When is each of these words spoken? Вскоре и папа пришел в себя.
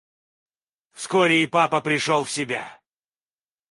Вскоре 0.93 1.43
и 1.43 1.45
папа 1.45 1.79
пришел 1.79 2.23
в 2.23 2.31
себя. 2.31 2.79